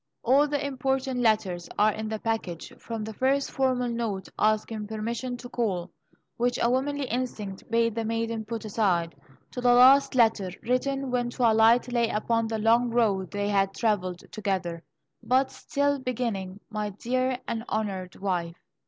[0.23, 5.37] All the important letters are in the package, from the first formal note asking permission
[5.37, 5.91] to call,
[6.37, 9.13] which a womanly instinct bade the maiden put aside,
[9.51, 14.23] to the last letter, written when twilight lay upon the long road they had travelled
[14.31, 14.81] together,
[15.21, 18.57] but still beginning: "My Dear and Honoured Wife."